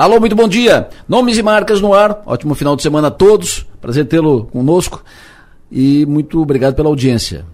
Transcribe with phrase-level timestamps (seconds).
[0.00, 0.88] Alô, muito bom dia.
[1.06, 2.22] Nomes e marcas no ar.
[2.24, 3.66] Ótimo final de semana a todos.
[3.82, 5.04] Prazer tê-lo conosco.
[5.70, 7.44] E muito obrigado pela audiência.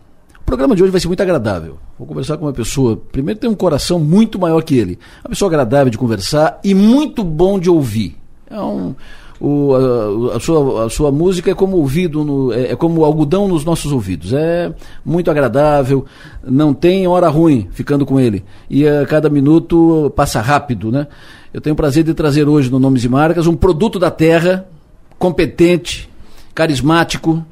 [0.41, 1.77] O programa de hoje vai ser muito agradável.
[1.99, 4.97] Vou conversar com uma pessoa, primeiro tem um coração muito maior que ele.
[5.25, 8.17] Uma pessoa agradável de conversar e muito bom de ouvir.
[8.49, 8.95] É um,
[9.41, 13.49] o, a, a, sua, a sua música é como ouvido, no, é, é, como algodão
[13.49, 14.33] nos nossos ouvidos.
[14.33, 14.73] É
[15.05, 16.05] muito agradável,
[16.45, 18.45] não tem hora ruim ficando com ele.
[18.71, 21.07] E a cada minuto passa rápido, né?
[21.57, 24.69] Eu tenho o prazer de trazer hoje no Nomes e Marcas um produto da terra,
[25.19, 26.07] competente,
[26.55, 27.43] carismático,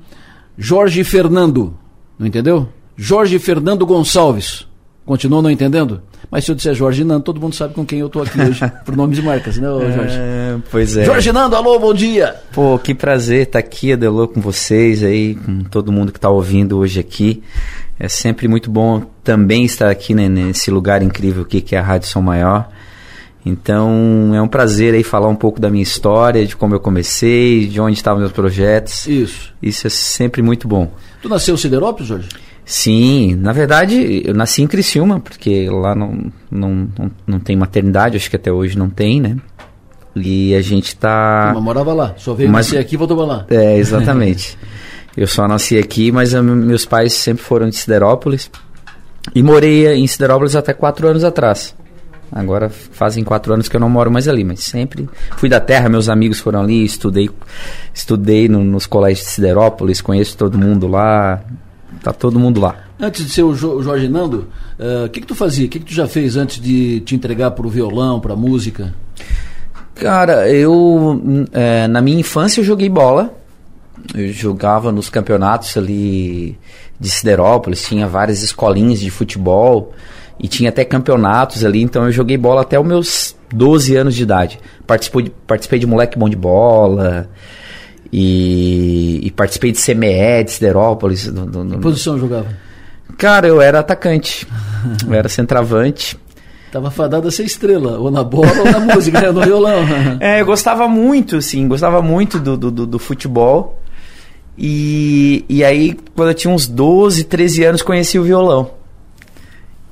[0.59, 1.73] Jorge Fernando.
[2.19, 2.69] Não entendeu?
[2.95, 4.67] Jorge Fernando Gonçalves.
[5.07, 6.03] Continuou não entendendo?
[6.31, 8.61] Mas se eu disser Jorge Nando, todo mundo sabe com quem eu estou aqui hoje,
[8.85, 10.19] por nomes e marcas, né, Jorge?
[10.19, 11.05] É, pois é.
[11.07, 12.37] Jorge Nando, alô, bom dia!
[12.53, 16.29] Pô, que prazer estar tá aqui, Adelô, com vocês aí, com todo mundo que está
[16.29, 17.43] ouvindo hoje aqui.
[17.99, 21.83] É sempre muito bom também estar aqui né, nesse lugar incrível aqui que é a
[21.83, 22.69] Rádio São Maior.
[23.45, 27.67] Então é um prazer aí falar um pouco da minha história, de como eu comecei,
[27.67, 29.07] de onde estavam meus projetos.
[29.07, 29.53] Isso.
[29.63, 30.91] Isso é sempre muito bom.
[31.21, 32.29] Tu nasceu em Siderópolis, Jorge?
[32.65, 38.17] Sim, na verdade eu nasci em Criciúma, porque lá não, não, não, não tem maternidade,
[38.17, 39.37] acho que até hoje não tem, né?
[40.17, 41.51] E a gente tá.
[41.55, 43.47] Mas morava lá, só veio mas, nascer aqui e voltou pra lá.
[43.51, 44.57] É, exatamente.
[45.15, 48.51] eu só nasci aqui, mas meus pais sempre foram de Siderópolis.
[49.35, 51.75] E morei em Siderópolis até quatro anos atrás.
[52.35, 55.89] Agora fazem quatro anos que eu não moro mais ali, mas sempre fui da terra,
[55.89, 57.31] meus amigos foram ali, estudei,
[57.95, 61.45] estudei no, nos colégios de Siderópolis, conheço todo mundo lá,
[62.03, 62.75] tá todo mundo lá.
[62.99, 64.49] Antes de ser o, jo, Jorge Nando,
[64.81, 65.67] eh, o uh, que, que tu fazia?
[65.67, 68.37] O que, que tu já fez antes de te entregar para o violão, para a
[68.37, 68.93] música?
[69.95, 73.33] Cara, eu é, na minha infância eu joguei bola.
[74.13, 76.59] Eu jogava nos campeonatos ali
[76.99, 79.93] de Siderópolis, tinha várias escolinhas de futebol
[80.39, 84.23] e tinha até campeonatos ali, então eu joguei bola até os meus 12 anos de
[84.23, 84.61] idade.
[84.87, 87.29] Participei de, participei de moleque bom de bola
[88.13, 91.27] e, e participei de CME, de Siderópolis.
[91.27, 92.47] Do, do, do, que posição jogava?
[93.17, 94.47] Cara, eu era atacante,
[95.07, 96.19] eu era centroavante.
[96.73, 99.31] Tava fadado a ser estrela, ou na bola ou na música, né?
[99.31, 99.85] no violão.
[100.19, 103.81] é, eu gostava muito, sim, gostava muito do, do, do, do futebol.
[104.59, 108.71] E, e aí, quando eu tinha uns 12, 13 anos, conheci o violão.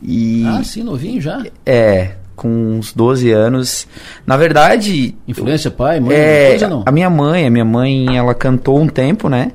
[0.03, 1.45] E, ah, sim, novinho já?
[1.65, 3.87] É, com uns 12 anos.
[4.27, 5.15] Na verdade.
[5.29, 6.17] Influência pai, mãe?
[6.17, 6.83] É, coisa, não?
[6.85, 9.53] A minha mãe, a minha mãe, ela cantou um tempo, né?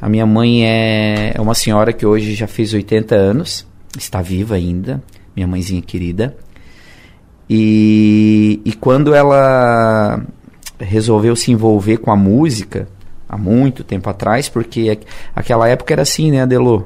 [0.00, 3.66] A minha mãe é, é uma senhora que hoje já fez 80 anos,
[3.98, 5.02] está viva ainda,
[5.34, 6.36] minha mãezinha querida.
[7.50, 10.22] E, e quando ela
[10.78, 12.86] resolveu se envolver com a música,
[13.28, 15.00] há muito tempo atrás, porque
[15.34, 16.84] aquela época era assim, né, Adelô?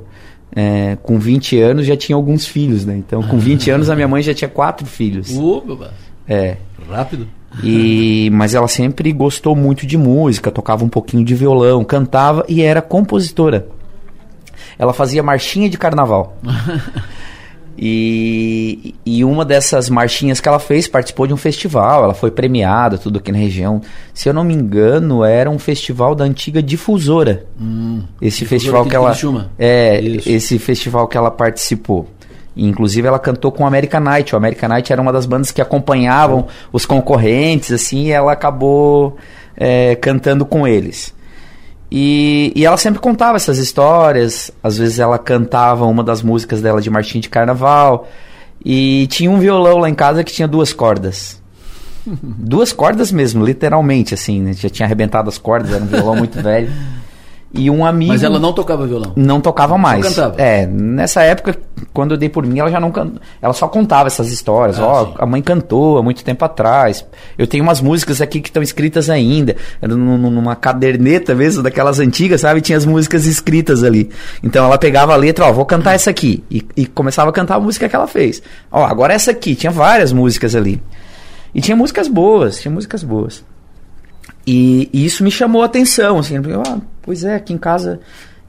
[0.55, 2.97] É, com 20 anos já tinha alguns filhos, né?
[2.97, 5.37] Então, com 20 anos a minha mãe já tinha quatro filhos.
[5.37, 5.93] Opa!
[6.29, 6.57] É.
[6.89, 7.27] Rápido.
[7.63, 12.63] E, mas ela sempre gostou muito de música, tocava um pouquinho de violão, cantava e
[12.63, 13.69] era compositora.
[14.79, 16.37] Ela fazia marchinha de carnaval.
[17.77, 22.99] E, e uma dessas marchinhas que ela fez participou de um festival, ela foi premiada,
[22.99, 23.81] tudo aqui na região.
[24.13, 27.47] Se eu não me engano, era um festival da antiga difusora.
[27.61, 29.17] Hum, esse festival que ela
[29.59, 30.29] é Isso.
[30.29, 32.09] esse festival que ela participou.
[32.55, 34.35] inclusive ela cantou com o American Night.
[34.35, 39.17] O American Night era uma das bandas que acompanhavam os concorrentes, assim, e ela acabou
[39.57, 41.15] é, cantando com eles.
[41.95, 44.51] E, e ela sempre contava essas histórias.
[44.63, 48.09] Às vezes ela cantava uma das músicas dela de Martim de Carnaval.
[48.65, 51.39] E tinha um violão lá em casa que tinha duas cordas.
[52.23, 54.55] duas cordas mesmo, literalmente, assim, né?
[54.55, 56.73] Já tinha arrebentado as cordas, era um violão muito velho.
[57.55, 58.13] E um amigo.
[58.13, 59.13] Mas ela não tocava violão?
[59.15, 60.05] Não tocava mais.
[60.05, 60.41] Não cantava?
[60.41, 61.59] É, nessa época,
[61.93, 63.13] quando eu dei por mim, ela já não can...
[63.43, 64.79] Ela só contava essas histórias.
[64.79, 67.05] Ah, Ó, oh, a mãe cantou há muito tempo atrás.
[67.37, 69.57] Eu tenho umas músicas aqui que estão escritas ainda.
[69.83, 72.63] Numa caderneta mesmo, daquelas antigas, sabe?
[72.63, 74.09] Tinha as músicas escritas ali.
[74.43, 76.43] Então ela pegava a letra, ó, vou cantar essa aqui.
[76.51, 78.43] E, e começava a cantar a música que ela fez.
[78.71, 79.55] Ó, agora essa aqui.
[79.55, 80.83] Tinha várias músicas ali.
[81.55, 83.45] E tinha músicas boas, tinha músicas boas.
[84.47, 88.01] E, e, isso me chamou a atenção, assim, ah, pois é, aqui em casa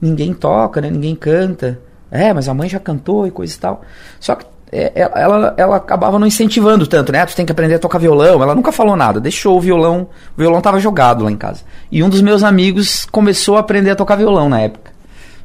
[0.01, 1.79] ninguém toca, né, ninguém canta.
[2.11, 3.81] É, mas a mãe já cantou e coisa e tal.
[4.19, 7.21] Só que é, é, ela, ela acabava não incentivando tanto, né?
[7.21, 8.41] Ah, tu tem que aprender a tocar violão.
[8.41, 11.61] Ela nunca falou nada, deixou o violão, o violão estava jogado lá em casa.
[11.91, 14.91] E um dos meus amigos começou a aprender a tocar violão na época.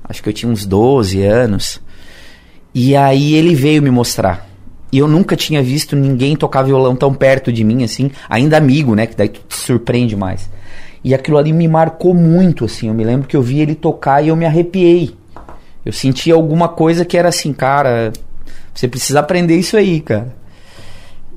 [0.04, 1.78] Acho que eu tinha uns 12 anos.
[2.74, 4.46] E aí ele veio me mostrar.
[4.90, 8.94] E eu nunca tinha visto ninguém tocar violão tão perto de mim, assim, ainda amigo,
[8.94, 9.06] né?
[9.06, 10.48] Que daí tu te surpreende mais.
[11.02, 12.88] E aquilo ali me marcou muito, assim.
[12.88, 15.14] Eu me lembro que eu vi ele tocar e eu me arrepiei.
[15.84, 18.12] Eu senti alguma coisa que era assim, cara,
[18.74, 20.36] você precisa aprender isso aí, cara.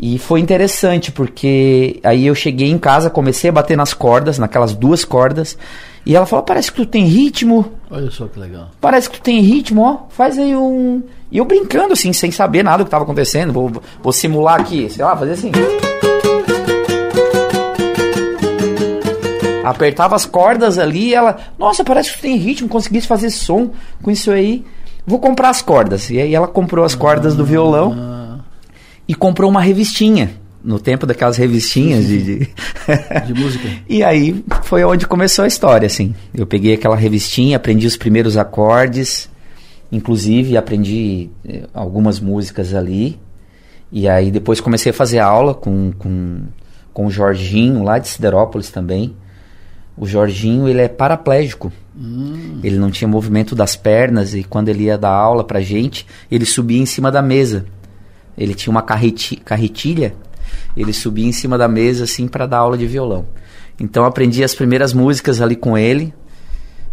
[0.04, 4.74] E foi interessante porque aí eu cheguei em casa, comecei a bater nas cordas, naquelas
[4.74, 5.56] duas cordas,
[6.04, 7.72] e ela falou: "Parece que tu tem ritmo".
[7.90, 8.72] Olha só que legal.
[8.82, 9.98] Parece que tu tem ritmo, ó.
[10.10, 11.04] Faz aí um.
[11.32, 13.54] E eu brincando assim, sem saber nada do que estava acontecendo.
[13.54, 13.72] Vou,
[14.02, 15.52] vou simular aqui, sei lá, fazer assim.
[19.64, 23.72] Apertava as cordas ali e ela, nossa, parece que tem ritmo, conseguisse fazer som
[24.02, 24.66] com isso aí.
[25.06, 26.10] Vou comprar as cordas.
[26.10, 28.40] E aí ela comprou as cordas do violão Ah,
[29.08, 30.32] e comprou uma revistinha.
[30.64, 32.50] No tempo daquelas revistinhas de- de...
[33.26, 33.68] de música.
[33.90, 36.14] E aí foi onde começou a história, assim.
[36.34, 39.28] Eu peguei aquela revistinha, aprendi os primeiros acordes,
[39.92, 43.20] inclusive aprendi eh, algumas músicas ali.
[43.92, 46.42] E aí depois comecei a fazer aula com, com,
[46.94, 49.16] com o Jorginho, lá de Siderópolis também.
[49.98, 51.72] O Jorginho, ele é paraplégico.
[52.64, 56.46] Ele não tinha movimento das pernas e quando ele ia dar aula pra gente, ele
[56.46, 57.66] subia em cima da mesa.
[58.38, 60.16] Ele tinha uma carreti carretilha,
[60.76, 63.26] ele subia em cima da mesa assim para dar aula de violão.
[63.80, 66.14] Então aprendi as primeiras músicas ali com ele.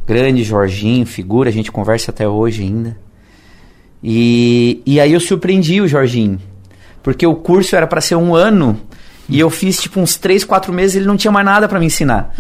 [0.06, 2.98] Grande Jorginho, figura, a gente conversa até hoje ainda.
[4.02, 6.40] E, e aí eu surpreendi o Jorginho,
[7.02, 8.80] porque o curso era para ser um ano
[9.28, 11.78] e eu fiz tipo uns 3, 4 meses e ele não tinha mais nada para
[11.78, 12.32] me ensinar.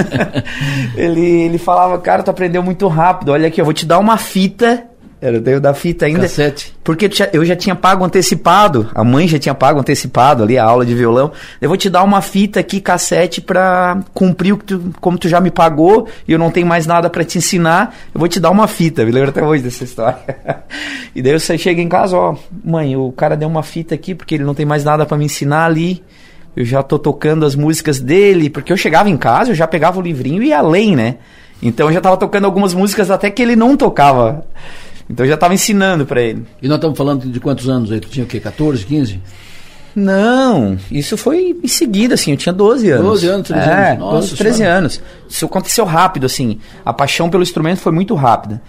[0.96, 4.16] ele, ele falava, cara, tu aprendeu muito rápido, olha aqui, eu vou te dar uma
[4.16, 4.89] fita.
[5.22, 6.22] Era o da fita ainda.
[6.22, 6.74] Cassete.
[6.82, 10.86] Porque eu já tinha pago antecipado, a mãe já tinha pago antecipado ali a aula
[10.86, 11.30] de violão.
[11.60, 15.28] Eu vou te dar uma fita aqui, cassete, pra cumprir o que tu, como tu
[15.28, 18.40] já me pagou e eu não tenho mais nada pra te ensinar, eu vou te
[18.40, 19.04] dar uma fita.
[19.04, 20.18] Me lembro até hoje dessa história.
[21.14, 22.34] e daí você chega em casa, ó,
[22.64, 25.26] mãe, o cara deu uma fita aqui porque ele não tem mais nada pra me
[25.26, 26.02] ensinar ali.
[26.56, 29.98] Eu já tô tocando as músicas dele, porque eu chegava em casa, eu já pegava
[29.98, 31.16] o livrinho e ia além, né?
[31.62, 34.46] Então eu já tava tocando algumas músicas até que ele não tocava.
[35.10, 36.46] Então eu já tava ensinando pra ele.
[36.62, 37.98] E nós estamos falando de quantos anos aí?
[37.98, 38.38] Tu tinha o quê?
[38.38, 39.20] 14, 15?
[39.92, 43.04] Não, isso foi em seguida, assim, eu tinha 12 anos.
[43.04, 43.98] 12 anos, 13 é, anos.
[43.98, 44.78] Nossa 12, 13 Senhora.
[44.78, 45.02] anos.
[45.28, 46.60] Isso aconteceu rápido, assim.
[46.84, 48.62] A paixão pelo instrumento foi muito rápida.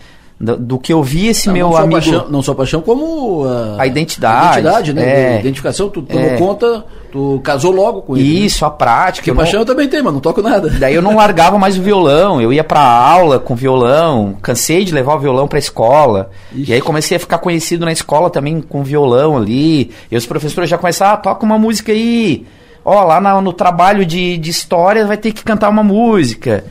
[0.43, 1.91] Do, do que eu vi esse Não, meu não amigo...
[2.01, 5.33] Paixão, não só paixão, como ah, A identidade, A identidade, né?
[5.33, 5.35] é.
[5.35, 6.35] A identificação, tu tomou É.
[6.37, 8.23] conta, tu casou logo com ele.
[8.39, 8.45] né?
[8.45, 9.21] Isso, a prática.
[9.21, 10.67] Porque eu não- paixão eu também tenho, mas não toco nada.
[10.79, 14.91] Daí eu não largava mais o violão, eu ia pra aula com violão, cansei de
[14.91, 16.31] levar o violão pra escola.
[16.55, 16.71] Ixi.
[16.71, 19.91] E aí comecei a ficar conhecido na escola também com violão ali.
[20.09, 22.47] E os professores já começaram, ah, toca uma música aí.
[22.83, 26.63] Ó, lá na- no trabalho de, de história vai ter que cantar uma música.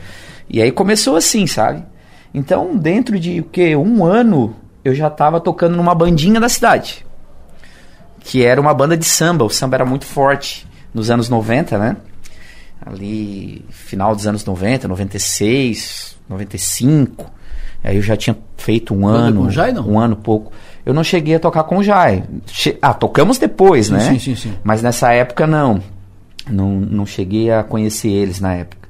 [0.49, 1.83] E aí começou assim, sabe?
[2.33, 3.75] Então, dentro de o quê?
[3.75, 4.55] Um ano,
[4.85, 7.05] eu já tava tocando numa bandinha da cidade.
[8.19, 9.43] Que era uma banda de samba.
[9.43, 11.97] O samba era muito forte nos anos 90, né?
[12.85, 17.31] ali final dos anos 90, 96, 95.
[17.83, 19.87] Aí eu já tinha feito um Banda ano, Jai, não?
[19.87, 20.51] um ano pouco.
[20.85, 22.23] Eu não cheguei a tocar com o Jai.
[22.47, 23.99] Che- ah, tocamos depois, Sim, né?
[23.99, 24.53] sim, sim, sim.
[24.63, 25.81] Mas nessa época não.
[26.49, 26.69] não.
[26.71, 28.80] Não cheguei a conhecer eles na época.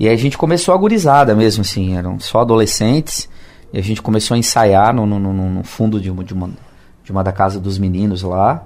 [0.00, 3.28] E aí a gente começou a gurizada mesmo, assim, eram só adolescentes.
[3.70, 6.48] E a gente começou a ensaiar no, no, no- no fundo de uma, de, uma,
[7.04, 8.62] de uma da casa dos meninos lá.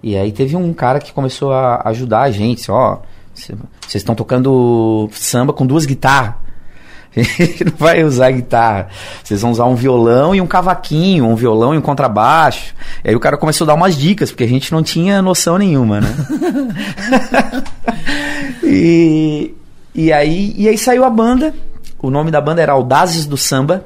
[0.00, 2.98] E aí teve um cara que começou a ajudar a gente, assim, ó,
[3.34, 6.34] cê- vocês estão tocando samba com duas guitarras.
[7.14, 8.88] A gente não vai usar guitarra.
[9.22, 12.72] Vocês vão usar um violão e um cavaquinho, um violão e um contrabaixo.
[13.04, 15.58] E aí o cara começou a dar umas dicas, porque a gente não tinha noção
[15.58, 16.08] nenhuma, né?
[18.64, 19.54] e,
[19.94, 21.54] e, aí, e aí saiu a banda.
[22.00, 23.84] O nome da banda era Audazes do Samba.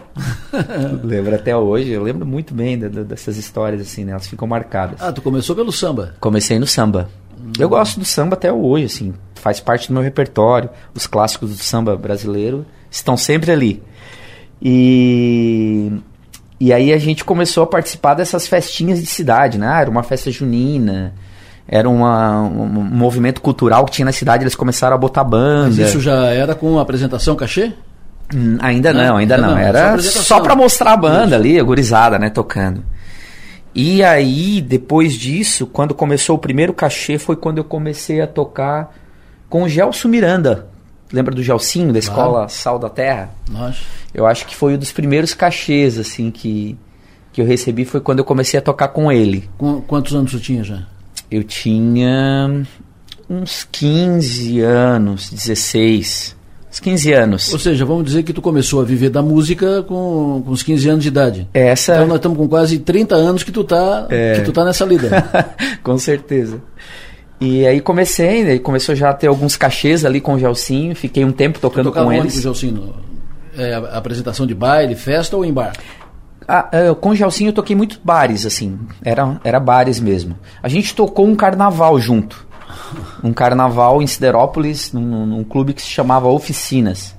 [1.04, 4.12] lembro até hoje, eu lembro muito bem da- da- dessas histórias, assim, né?
[4.12, 5.00] Elas ficam marcadas.
[5.02, 6.14] Ah, tu começou pelo samba.
[6.18, 7.10] Comecei no samba.
[7.58, 10.70] Eu gosto do samba até hoje, assim, faz parte do meu repertório.
[10.94, 13.82] Os clássicos do samba brasileiro estão sempre ali.
[14.62, 15.92] E
[16.58, 19.68] e aí a gente começou a participar dessas festinhas de cidade, né?
[19.68, 21.12] Ah, Era uma festa junina,
[21.68, 25.68] era uma- um, movimento cultural que tinha na cidade, eles começaram a botar banda.
[25.68, 27.72] Mas isso já era com apresentação cachê?
[28.34, 29.54] Hum, ainda Não, não, ainda ainda não.
[29.54, 32.82] não, Era só pra mostrar a banda ali, a gurizada, né, tocando.
[33.74, 38.94] E aí, depois disso, quando começou o primeiro cachê, foi quando eu comecei a tocar
[39.50, 40.66] com o Gelson Miranda.
[41.12, 43.30] Lembra do Gelsinho, da escola Sal da Terra?
[43.48, 43.78] Nossa.
[44.14, 46.76] Eu acho que foi um dos primeiros cachês, assim, que,
[47.32, 49.48] que eu recebi, foi quando eu comecei a tocar com ele.
[49.58, 50.82] Com, quantos anos tu tinha já?
[51.30, 52.62] Eu tinha
[53.28, 56.36] uns 15 anos, 16,
[56.70, 57.52] uns 15 anos.
[57.52, 60.88] Ou seja, vamos dizer que tu começou a viver da música com, com uns 15
[60.88, 61.48] anos de idade.
[61.52, 61.94] Essa...
[61.94, 64.34] Então nós estamos com quase 30 anos que tu tá, É.
[64.36, 65.24] que tu tá nessa lida.
[65.82, 66.60] com certeza.
[67.40, 68.58] E aí comecei, né?
[68.58, 70.94] Começou já a ter alguns cachês ali com o Gelsinho.
[70.96, 72.32] Fiquei um tempo tocando com onde eles.
[72.34, 72.94] com o Gelcino?
[73.58, 75.72] É, apresentação de baile, festa ou em bar?
[76.48, 78.78] Ah, é, com o Gelsinho eu toquei muito bares, assim.
[79.02, 80.36] Era, era bares mesmo.
[80.62, 82.46] A gente tocou um carnaval junto.
[83.22, 87.16] Um carnaval em Siderópolis, num, num clube que se chamava Oficinas.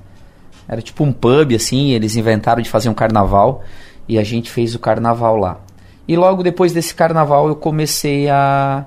[0.67, 3.63] Era tipo um pub, assim, eles inventaram de fazer um carnaval
[4.07, 5.59] e a gente fez o carnaval lá.
[6.07, 8.85] E logo depois desse carnaval eu comecei a.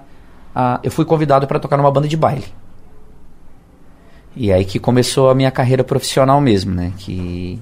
[0.54, 2.46] a eu fui convidado para tocar numa banda de baile.
[4.34, 6.92] E aí que começou a minha carreira profissional mesmo, né?
[6.96, 7.60] Que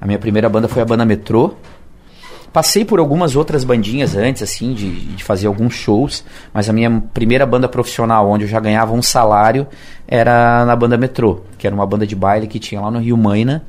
[0.00, 1.54] a minha primeira banda foi a banda Metrô.
[2.54, 7.02] Passei por algumas outras bandinhas antes, assim, de, de, fazer alguns shows, mas a minha
[7.12, 9.66] primeira banda profissional, onde eu já ganhava um salário,
[10.06, 13.16] era na banda Metrô, que era uma banda de baile que tinha lá no Rio
[13.16, 13.64] Maina,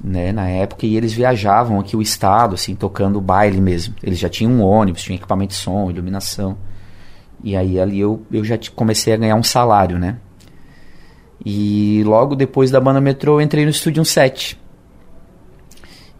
[0.00, 3.92] né, na época, e eles viajavam aqui o estado, assim, tocando baile mesmo.
[4.04, 6.56] Eles já tinham um ônibus, tinham equipamento de som, iluminação.
[7.42, 10.18] E aí ali eu, eu já comecei a ganhar um salário, né?
[11.44, 14.67] E logo depois da banda Metrô eu entrei no Studio 7.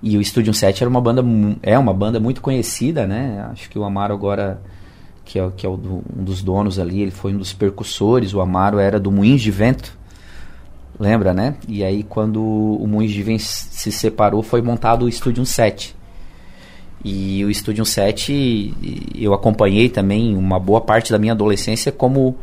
[0.03, 1.25] E o Studio 7 era uma banda
[1.63, 3.47] é uma banda muito conhecida, né?
[3.51, 4.61] Acho que o Amaro agora
[5.25, 8.41] que é, que é do, um dos donos ali, ele foi um dos percussores, o
[8.41, 9.97] Amaro era do Moinhos de Vento.
[10.99, 11.57] Lembra, né?
[11.69, 15.97] E aí quando o Moinhos de Vento se separou, foi montado o Studio 7.
[17.05, 22.37] E o Studio 7 eu acompanhei também uma boa parte da minha adolescência como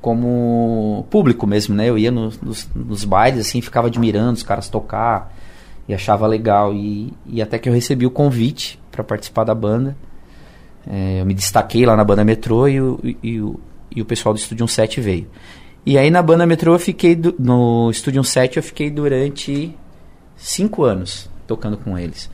[0.00, 1.88] como público mesmo, né?
[1.88, 5.34] Eu ia no, nos, nos bailes, assim, ficava admirando os caras tocar
[5.88, 6.72] e achava legal.
[6.74, 9.96] E, e até que eu recebi o convite para participar da banda.
[10.86, 13.58] É, eu me destaquei lá na banda Metrô e o, e, o,
[13.94, 15.26] e o pessoal do Estúdio 7 veio.
[15.84, 19.76] E aí na banda Metrô eu fiquei, do, no Estúdio 7 eu fiquei durante
[20.36, 22.30] cinco anos tocando com eles.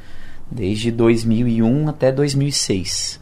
[0.51, 3.21] Desde 2001 até 2006.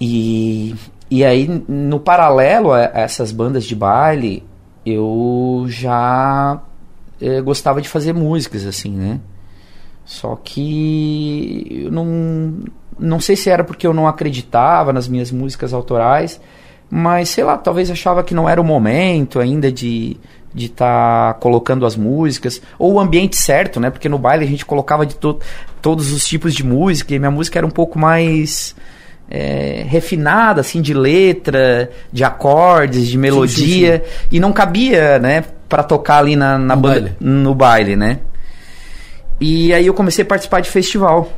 [0.00, 0.74] E
[1.14, 4.42] e aí, no paralelo a essas bandas de baile,
[4.86, 6.58] eu já
[7.22, 9.20] eh, gostava de fazer músicas, assim, né?
[10.04, 12.54] Só que eu não,
[12.98, 16.40] não sei se era porque eu não acreditava nas minhas músicas autorais,
[16.90, 20.18] mas sei lá, talvez achava que não era o momento ainda de
[20.54, 23.88] de estar tá colocando as músicas ou o ambiente certo, né?
[23.88, 25.38] Porque no baile a gente colocava de to
[25.80, 28.76] todos os tipos de música e minha música era um pouco mais
[29.30, 34.26] é, refinada, assim, de letra, de acordes, de melodia, sim, sim, sim.
[34.30, 37.16] e não cabia, né, para tocar ali na, na no, banda, baile.
[37.18, 38.20] no baile, né?
[39.40, 41.32] E aí eu comecei a participar de festival,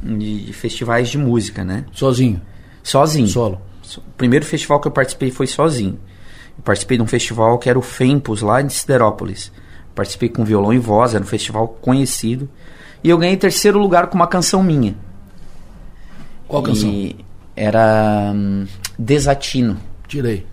[0.00, 1.84] de, de festivais de música, né?
[1.90, 2.40] Sozinho?
[2.80, 3.26] Sozinho.
[3.26, 3.60] Solo?
[3.98, 5.98] O primeiro festival que eu participei foi sozinho.
[6.56, 9.50] Eu participei de um festival que era o Fempos, lá em Siderópolis.
[9.96, 12.48] Participei com violão e voz, era um festival conhecido.
[13.02, 14.94] E eu ganhei terceiro lugar com uma canção minha.
[16.46, 16.88] Qual canção?
[16.88, 17.16] E
[17.56, 18.64] era hum,
[18.96, 19.76] Desatino.
[20.06, 20.46] Tirei.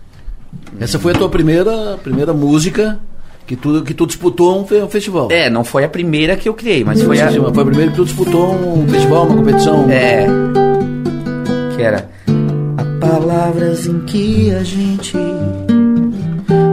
[0.80, 2.98] Essa foi a tua primeira, primeira música
[3.46, 5.28] que tu, que tu disputou um, festival.
[5.30, 7.30] É, não foi a primeira que eu criei, mas foi a...
[7.30, 9.90] Sim, foi a primeira que tu disputou um festival, uma competição.
[9.90, 10.26] É.
[11.76, 12.08] Que era...
[12.78, 15.16] Há palavras em que a gente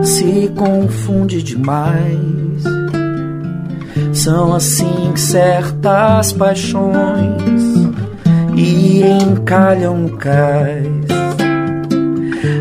[0.04, 2.64] se confunde demais.
[4.14, 7.64] São assim certas paixões
[8.56, 10.99] e encalham cais.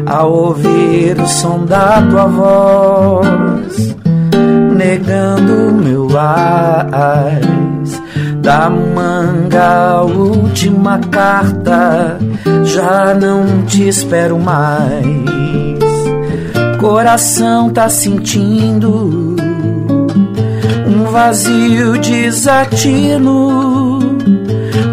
[0.08, 3.94] Ao ouvir o som da tua voz,
[4.74, 8.02] negando meu ais,
[8.40, 12.18] da manga a última carta,
[12.64, 15.04] já não te espero mais.
[16.80, 19.36] Coração tá sentindo
[20.86, 23.98] um vazio desatino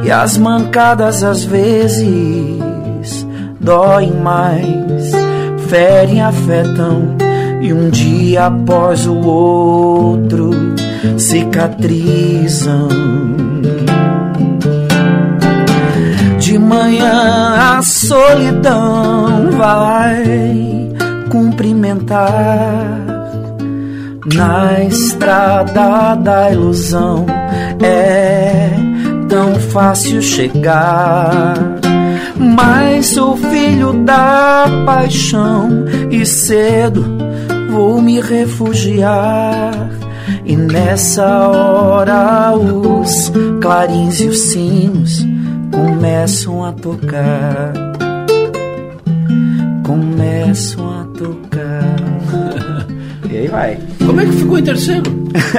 [0.03, 2.59] e as mancadas às vezes
[3.59, 4.84] doem mais,
[5.67, 7.15] ferem, afetam
[7.61, 10.51] e um dia após o outro
[11.17, 12.87] cicatrizam.
[16.39, 20.93] De manhã a solidão vai
[21.29, 23.15] cumprimentar
[24.33, 27.25] na estrada da ilusão.
[27.81, 28.69] É
[29.27, 31.74] tão fácil chegar.
[32.53, 37.03] Mas sou filho da paixão e cedo
[37.71, 39.89] vou me refugiar.
[40.45, 45.25] E nessa hora os clarins e os sinos
[45.71, 47.73] começam a tocar.
[49.83, 51.94] Começam a tocar.
[53.35, 53.77] E aí vai.
[53.97, 55.03] Como é que ficou em terceiro?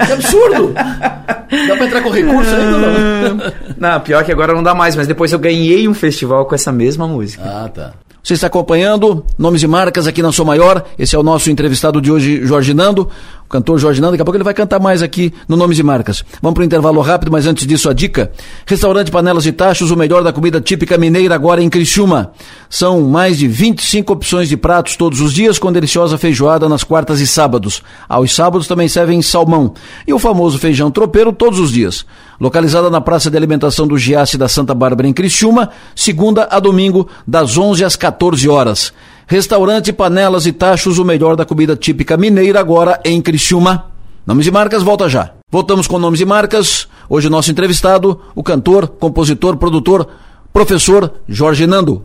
[0.06, 0.72] Que absurdo!
[0.72, 3.52] Dá pra entrar com recurso ainda não?
[3.76, 6.72] Não, pior que agora não dá mais, mas depois eu ganhei um festival com essa
[6.72, 7.44] mesma música.
[7.44, 7.92] Ah, tá.
[8.22, 10.84] Você está acompanhando Nomes e Marcas aqui na Sou Maior.
[10.98, 13.10] Esse é o nosso entrevistado de hoje, Jorge Nando.
[13.46, 14.12] O cantor Jorge Nando.
[14.12, 16.22] Daqui a pouco ele vai cantar mais aqui no Nomes e Marcas.
[16.42, 18.30] Vamos para o intervalo rápido, mas antes disso a dica.
[18.66, 22.32] Restaurante Panelas e Tachos, o melhor da comida típica mineira agora em Criciúma.
[22.68, 27.20] São mais de 25 opções de pratos todos os dias, com deliciosa feijoada nas quartas
[27.20, 27.82] e sábados.
[28.08, 29.72] Aos sábados também servem salmão.
[30.06, 32.04] E o famoso feijão tropeiro todos os dias.
[32.40, 37.08] Localizada na Praça de Alimentação do Giasse da Santa Bárbara em Criciúma, segunda a domingo,
[37.26, 38.92] das 11 às 14 horas.
[39.28, 43.90] Restaurante Panelas e Tachos, o melhor da comida típica mineira agora em Criciúma.
[44.24, 45.32] Nomes e marcas, volta já.
[45.50, 46.86] Voltamos com nomes e marcas.
[47.08, 50.08] Hoje nosso entrevistado, o cantor, compositor, produtor,
[50.52, 52.04] professor Jorge Nando.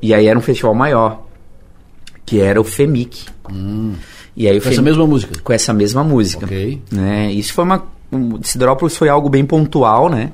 [0.00, 1.26] E aí era um festival maior,
[2.24, 3.26] que era o FEMIC.
[3.52, 3.94] Hum.
[4.36, 5.40] E aí Com essa mesma música.
[5.42, 6.46] Com essa mesma música.
[6.46, 6.80] Ok.
[6.92, 7.32] Né?
[7.32, 7.84] Isso foi uma.
[8.12, 10.32] Um, Siderópolis foi algo bem pontual, né?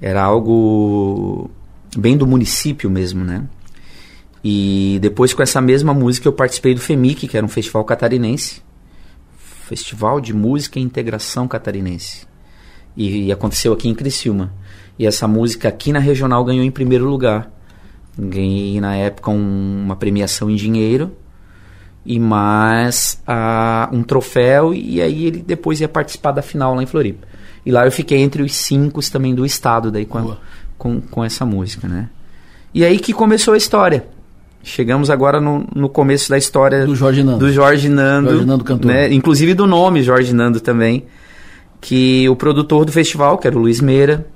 [0.00, 1.50] Era algo
[1.96, 3.42] bem do município mesmo, né?
[4.46, 8.62] E depois com essa mesma música eu participei do FEMIC, que era um festival catarinense.
[9.38, 12.26] Festival de Música e Integração Catarinense.
[12.94, 14.52] E, e aconteceu aqui em Criciúma.
[14.98, 17.50] E essa música aqui na regional ganhou em primeiro lugar.
[18.18, 21.10] Ganhei na época um- uma premiação em dinheiro
[22.04, 23.18] e mais
[23.92, 27.26] um troféu e aí ele depois ia participar da final lá em Floripa.
[27.64, 30.36] E lá eu fiquei entre os cinco também do estado daí com, a-
[30.76, 32.10] com, com essa música, né?
[32.74, 34.06] E aí que começou a história.
[34.64, 37.38] Chegamos agora no, no começo da história Do Jorge Nando.
[37.38, 38.90] do Jorge Nando, Jorge Nando cantor.
[38.90, 39.12] né?
[39.12, 41.04] Inclusive do nome Jorge Nando também,
[41.80, 44.26] que o produtor do festival, que era o Luiz Meira,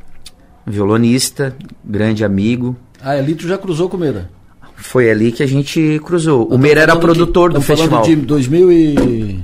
[0.67, 4.31] violonista, grande amigo, Ah, ali tu já cruzou com o Meira.
[4.77, 6.47] foi ali que a gente cruzou.
[6.47, 8.05] O Nós Meira era produtor de- do festival.
[8.05, 9.41] falando de 2000 e...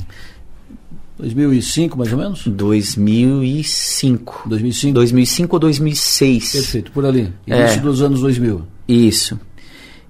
[1.18, 2.46] 2005, mais ou menos?
[2.46, 4.42] 2005.
[4.46, 4.94] 2005.
[4.94, 6.52] 2005 ou 2006.
[6.52, 7.32] Perfeito, por ali.
[7.46, 7.60] É.
[7.60, 8.62] Início dos anos 2000.
[8.86, 9.38] Isso.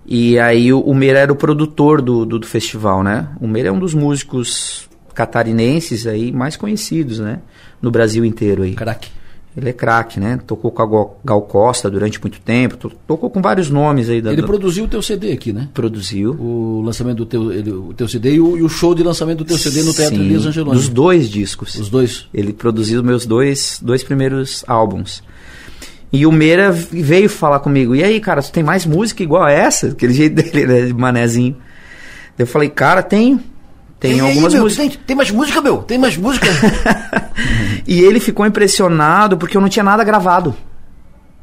[0.07, 3.29] E aí o, o Meira era o produtor do, do, do festival, né?
[3.41, 7.39] O Meira é um dos músicos catarinenses aí mais conhecidos, né?
[7.81, 8.75] No Brasil inteiro aí.
[8.75, 9.09] Craque.
[9.57, 10.41] Ele é craque, né?
[10.45, 10.87] Tocou com a
[11.25, 12.77] Gal, Costa durante muito tempo.
[12.77, 14.33] to- Tocou com vários nomes aí da.
[14.33, 15.69] Ele da- produziu o teu CD aqui, né?
[15.73, 16.33] produziu.
[16.33, 19.39] O lançamento do teu, ele- o teu CD e o, e o show de lançamento
[19.39, 20.77] do teu CD no Teatro Elias Angeloni.
[20.77, 21.77] Dos dois discos.
[21.77, 22.27] Os dois.
[22.35, 25.23] Ele produziu meus dois, dois primeiros álbuns.
[26.15, 29.51] E o Meira veio falar comigo, e aí, cara, tu tem mais música igual a
[29.51, 29.89] essa?
[29.89, 31.57] Aquele jeito dele, né, de manezinho.
[32.39, 33.43] Eu falei, cara, tenho.
[33.99, 34.91] Tem Ei, algumas meu, músicas.
[34.91, 35.79] Tem, tem mais música, meu?
[35.79, 36.47] Tem mais música?
[37.87, 40.57] E ele ficou impressionado porque eu não tinha nada gravado.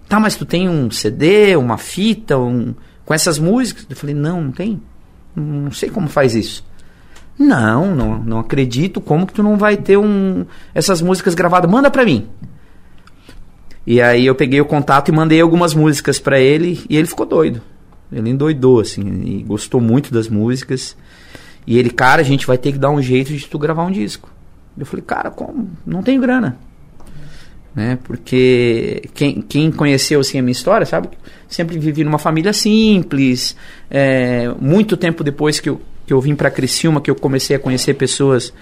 [0.08, 2.74] Tá, mas tu tem um CD, uma fita, um...
[3.06, 3.86] com essas músicas?
[3.88, 4.82] Eu falei, não, não tem.
[5.36, 6.66] Não sei como faz isso.
[7.38, 9.00] Não, não, não acredito.
[9.02, 11.70] Como que tu não vai ter um essas músicas gravadas?
[11.70, 12.28] Manda pra mim.
[13.86, 17.26] E aí eu peguei o contato e mandei algumas músicas pra ele e ele ficou
[17.26, 17.62] doido.
[18.12, 20.96] Ele endoidou assim e gostou muito das músicas.
[21.66, 23.92] E ele, cara, a gente vai ter que dar um jeito de tu gravar um
[23.92, 24.30] disco.
[24.78, 25.70] Eu falei, cara, como?
[25.86, 26.58] Não tenho grana.
[27.74, 27.98] Né?
[28.04, 31.10] Porque quem, quem conheceu assim a minha história, sabe?
[31.48, 33.56] Sempre vivi numa família simples.
[33.90, 37.60] é, muito tempo depois que eu, que eu vim para Criciúma, que eu comecei a
[37.60, 38.54] conhecer pessoas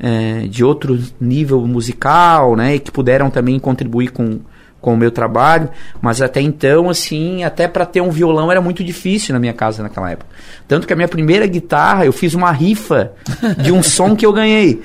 [0.00, 2.74] é, de outro nível musical, né?
[2.74, 4.40] E que puderam também contribuir com,
[4.86, 5.68] com o meu trabalho.
[6.00, 9.82] Mas até então, assim, até para ter um violão era muito difícil na minha casa
[9.82, 10.30] naquela época.
[10.68, 13.10] Tanto que a minha primeira guitarra, eu fiz uma rifa
[13.58, 14.80] de um som que eu ganhei.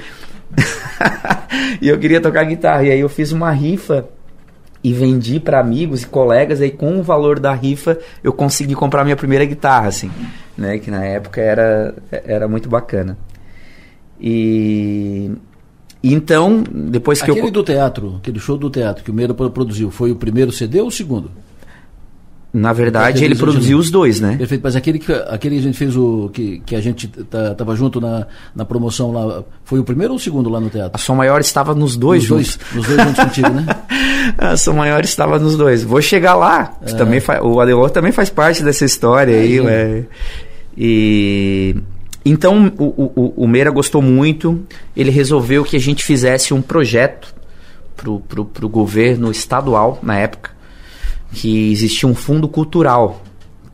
[1.80, 2.84] e eu queria tocar guitarra.
[2.86, 4.08] E aí eu fiz uma rifa
[4.84, 6.62] e vendi para amigos e colegas.
[6.62, 10.10] Aí com o valor da rifa eu consegui comprar minha primeira guitarra, assim,
[10.58, 10.80] né?
[10.80, 13.16] Que na época era, era muito bacana.
[14.20, 15.32] E e
[16.04, 19.92] então depois que Aquele eu do teatro, aquele show do teatro que o Meira produziu,
[19.92, 21.30] foi o primeiro CD ou o segundo?
[22.54, 23.80] na verdade Aquele ele produziu Angelini.
[23.80, 24.36] os dois, né?
[24.36, 26.30] Perfeito, mas aquele que, aquele que a gente fez o.
[26.34, 30.18] que, que a gente tá- tava junto na, na promoção lá, foi o primeiro ou
[30.18, 31.02] o segundo lá no A teatro?
[31.02, 32.60] Som Maior estava nos dois Os juntos.
[32.74, 33.66] dois, os dois juntos contigo, né?
[34.38, 35.82] A Som Maior estava nos dois.
[35.82, 36.74] Vou chegar lá.
[36.82, 36.92] É.
[36.94, 39.54] Também fa- o Adelor também faz parte dessa história aí.
[39.54, 39.62] Aí.
[39.62, 40.04] ué.
[40.78, 41.76] E
[42.24, 44.64] então o, o, o Meira gostou muito.
[44.96, 47.34] Ele resolveu que a gente fizesse um projeto
[47.96, 50.52] pro, pro, pro governo estadual na época
[51.34, 53.22] que existia um fundo cultural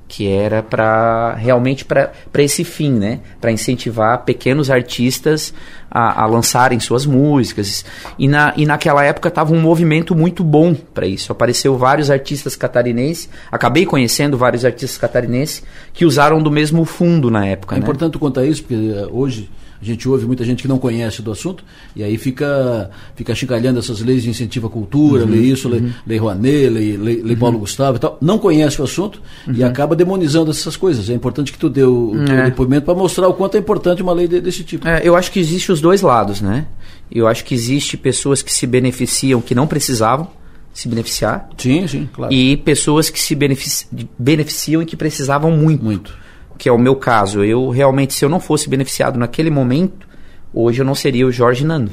[0.08, 3.20] que era para realmente para esse fim, né?
[3.42, 5.54] Para incentivar pequenos artistas
[5.92, 7.84] a, a lançarem suas músicas.
[8.18, 11.32] E, na, e naquela época estava um movimento muito bom para isso.
[11.32, 17.46] Apareceu vários artistas catarinenses, acabei conhecendo vários artistas catarinenses que usaram do mesmo fundo na
[17.46, 17.76] época.
[17.76, 17.84] É né?
[17.84, 19.50] importante contar isso, porque eh, hoje
[19.82, 21.64] a gente ouve muita gente que não conhece do assunto,
[21.96, 25.76] e aí fica, fica chincalhando essas leis de incentivo à cultura, uhum, lei isso, uhum.
[25.76, 27.40] lei, lei Rouanet, lei, lei, lei uhum.
[27.40, 29.68] Paulo Gustavo e tal, não conhece o assunto e uhum.
[29.68, 31.10] acaba demonizando essas coisas.
[31.10, 32.46] É importante que tu dê o, o é.
[32.46, 34.88] depoimento para mostrar o quanto é importante uma lei de, desse tipo.
[34.88, 36.66] É, eu acho que existe os dois lados, né?
[37.12, 40.28] Eu acho que existe pessoas que se beneficiam que não precisavam,
[40.74, 41.50] se beneficiar.
[41.58, 42.34] Sim, sim, claro.
[42.34, 43.88] E pessoas que se benefici
[44.18, 45.84] beneficiam e que precisavam muito.
[45.84, 46.27] Muito.
[46.58, 47.44] Que é o meu caso.
[47.44, 50.08] Eu realmente, se eu não fosse beneficiado naquele momento,
[50.54, 51.92] hoje eu não seria o Jorge Nando.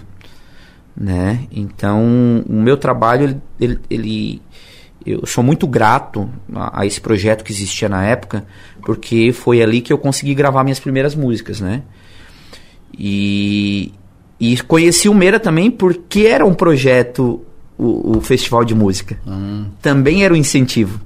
[0.96, 1.46] Né?
[1.50, 4.42] Então, o meu trabalho, ele, ele,
[5.04, 8.46] eu sou muito grato a, a, esse projeto que existia na época,
[8.82, 11.82] porque foi ali que eu consegui gravar minhas primeiras músicas, né?
[12.96, 13.92] E,
[14.38, 17.44] e conheci o Meira também porque era um projeto
[17.76, 19.18] o, o festival de música.
[19.26, 19.66] Hum.
[19.82, 21.00] Também era um incentivo.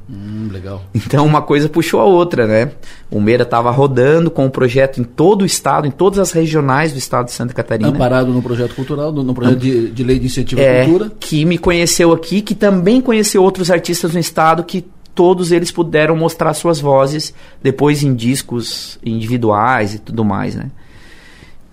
[0.69, 0.83] Legal.
[0.95, 2.73] Então uma coisa puxou a outra, né?
[3.11, 6.93] O Meira estava rodando com o projeto em todo o estado, em todas as regionais
[6.93, 7.89] do estado de Santa Catarina.
[7.89, 11.13] Amparado no projeto cultural, no, no projeto de, de, lei de incentivo é, à cultura.
[11.19, 16.15] Que me conheceu aqui, que também conheceu outros artistas no estado que todos eles puderam
[16.15, 20.71] mostrar suas vozes depois em discos individuais e tudo mais, né?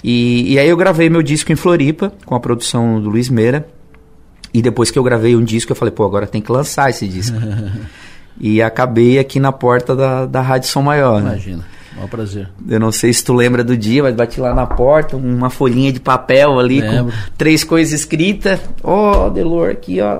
[0.03, 3.67] E, e aí eu gravei meu disco em Floripa, com a produção do Luiz Meira.
[4.53, 7.07] E depois que eu gravei um disco, eu falei, pô, agora tem que lançar esse
[7.07, 7.35] disco.
[8.39, 11.21] e acabei aqui na porta da, da Rádio Som Maior.
[11.21, 11.31] Né?
[11.31, 11.57] Imagina.
[11.57, 11.63] Né?
[11.95, 12.49] Maior prazer.
[12.67, 15.93] Eu não sei se tu lembra do dia, mas bati lá na porta, uma folhinha
[15.93, 17.05] de papel ali Lembro.
[17.05, 18.59] com três coisas escritas.
[18.83, 20.19] Ó, oh, Adelor, aqui, ó.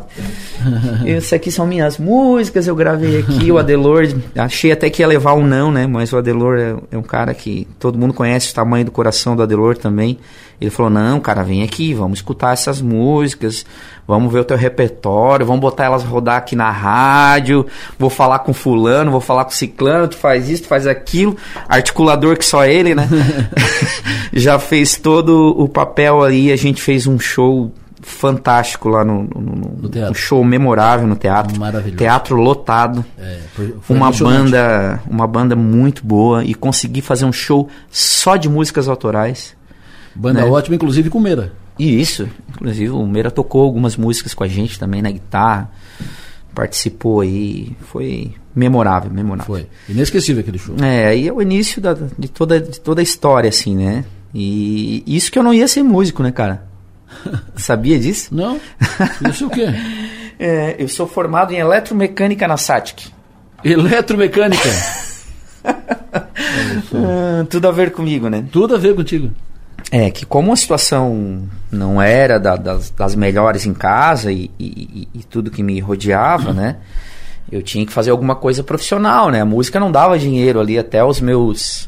[1.05, 3.51] Isso aqui são minhas músicas, eu gravei aqui.
[3.51, 5.85] o Adelor, achei até que ia levar um não, né?
[5.85, 9.35] Mas o Adelor é, é um cara que todo mundo conhece o tamanho do coração
[9.35, 10.17] do Adelor também.
[10.59, 13.65] Ele falou: Não, cara, vem aqui, vamos escutar essas músicas,
[14.07, 17.65] vamos ver o teu repertório, vamos botar elas rodar aqui na rádio.
[17.99, 21.35] Vou falar com Fulano, vou falar com Ciclano, tu faz isso, tu faz aquilo.
[21.67, 23.07] Articulador que só ele, né?
[24.33, 29.41] Já fez todo o papel aí, a gente fez um show fantástico lá no, no,
[29.41, 31.97] no, no um show memorável no teatro Maravilhoso.
[31.97, 37.33] teatro lotado é, foi, foi uma banda uma banda muito boa e consegui fazer um
[37.33, 39.55] show só de músicas autorais
[40.15, 40.47] Banda né?
[40.47, 41.53] ótima, inclusive com o Meira.
[41.77, 45.69] Isso, inclusive o Meira tocou algumas músicas com a gente também na guitarra,
[46.53, 49.55] participou aí, foi memorável, memorável.
[49.55, 50.75] Foi, inesquecível aquele show.
[50.81, 54.05] É, aí é o início da, de, toda, de toda a história, assim, né?
[54.33, 56.63] E isso que eu não ia ser músico, né, cara?
[57.55, 58.33] Sabia disso?
[58.33, 58.59] Não.
[59.29, 59.67] Isso o quê?
[60.39, 63.11] é, eu sou formado em eletromecânica na SATIC.
[63.63, 64.69] Eletromecânica?
[65.65, 68.45] ah, tudo a ver comigo, né?
[68.51, 69.31] Tudo a ver contigo.
[69.91, 75.07] É, que como a situação não era da, das, das, melhores em casa e, e,
[75.13, 76.77] e, tudo que me rodeava, né?
[77.51, 79.41] Eu tinha que fazer alguma coisa profissional, né?
[79.41, 81.87] A música não dava dinheiro ali até os meus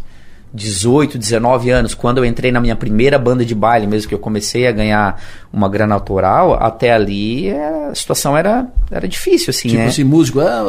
[0.53, 4.19] 18, 19 anos, quando eu entrei na minha primeira banda de baile, mesmo que eu
[4.19, 9.69] comecei a ganhar uma grana autoral, até ali é, a situação era, era difícil, assim,
[9.69, 9.88] tipo né?
[9.88, 10.63] assim, músico, ah,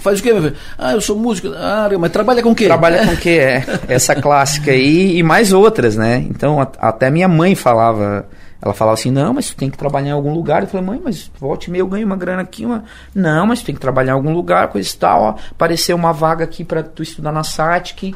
[0.00, 0.56] faz o quê, meu filho?
[0.78, 2.66] Ah, eu sou músico, ah, mas trabalha com o quê?
[2.66, 3.64] Trabalha com o quê, é.
[3.88, 6.24] Essa clássica aí e mais outras, né?
[6.28, 8.26] Então, a, até minha mãe falava
[8.60, 10.62] ela falava assim, não, mas tu tem que trabalhar em algum lugar.
[10.62, 12.64] Eu falei, mãe, mas volte e meio eu ganho uma grana aqui.
[12.64, 12.84] Uma...
[13.14, 15.22] Não, mas tu tem que trabalhar em algum lugar, coisa e tal.
[15.22, 15.34] Ó.
[15.50, 18.14] Apareceu uma vaga aqui para tu estudar na SATIC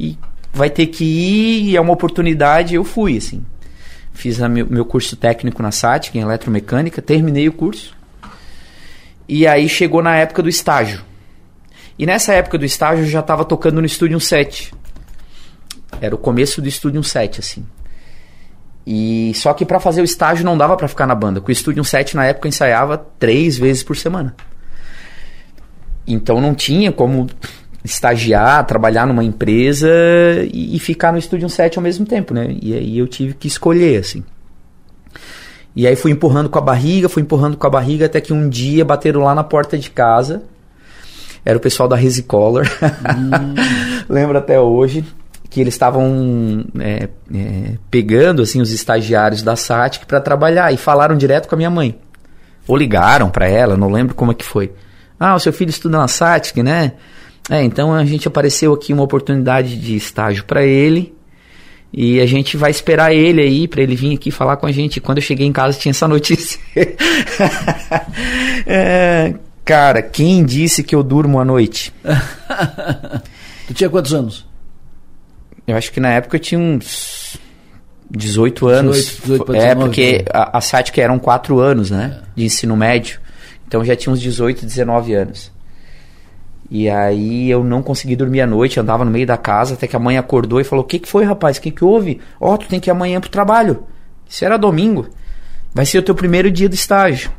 [0.00, 0.18] e
[0.52, 2.74] vai ter que ir, e é uma oportunidade.
[2.74, 3.44] Eu fui, assim.
[4.12, 7.94] Fiz meu, meu curso técnico na SATIC, em eletromecânica, terminei o curso.
[9.28, 11.02] E aí chegou na época do estágio.
[11.98, 14.74] E nessa época do estágio eu já estava tocando no Studio 7.
[16.00, 17.66] Era o começo do Studio 7, assim.
[18.86, 21.40] E só que para fazer o estágio não dava para ficar na banda.
[21.40, 24.34] Com o Studio 7 na época eu ensaiava três vezes por semana.
[26.06, 27.28] Então não tinha como
[27.84, 29.88] estagiar, trabalhar numa empresa
[30.52, 32.56] e, e ficar no Studio 7 ao mesmo tempo, né?
[32.60, 34.24] E aí eu tive que escolher, assim.
[35.74, 38.48] E aí fui empurrando com a barriga, fui empurrando com a barriga até que um
[38.48, 40.42] dia bateram lá na porta de casa.
[41.44, 42.66] Era o pessoal da Resicolor.
[43.12, 43.54] Hum.
[44.08, 45.04] Lembro até hoje
[45.52, 51.14] que eles estavam é, é, pegando assim os estagiários da SATIC para trabalhar e falaram
[51.14, 51.94] direto com a minha mãe.
[52.66, 54.72] Ou ligaram para ela, não lembro como é que foi.
[55.20, 56.92] Ah, o seu filho estuda na SATIC, né?
[57.50, 61.14] É, então a gente apareceu aqui uma oportunidade de estágio para ele.
[61.92, 65.02] E a gente vai esperar ele aí para ele vir aqui falar com a gente.
[65.02, 66.58] Quando eu cheguei em casa tinha essa notícia.
[68.66, 69.34] é,
[69.66, 71.92] cara, quem disse que eu durmo à noite?
[73.68, 74.50] tu tinha quantos anos?
[75.66, 77.38] Eu acho que na época eu tinha uns
[78.10, 78.96] 18 anos.
[78.96, 80.24] 18, 18 é, porque né?
[80.32, 82.20] a, a SATIC eram 4 anos, né?
[82.20, 82.26] É.
[82.36, 83.20] De ensino médio.
[83.66, 85.52] Então eu já tinha uns 18, 19 anos.
[86.70, 89.96] E aí eu não consegui dormir à noite, andava no meio da casa, até que
[89.96, 91.56] a mãe acordou e falou: O que, que foi, rapaz?
[91.56, 92.20] O que, que houve?
[92.40, 93.84] Ó, oh, tu tem que ir amanhã pro trabalho.
[94.28, 95.08] Isso era domingo.
[95.74, 97.30] Vai ser o teu primeiro dia do estágio.